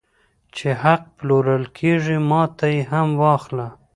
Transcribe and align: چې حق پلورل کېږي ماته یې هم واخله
چې 0.55 0.67
حق 0.83 1.01
پلورل 1.17 1.63
کېږي 1.77 2.17
ماته 2.29 2.65
یې 2.75 2.81
هم 2.91 3.07
واخله 3.21 3.67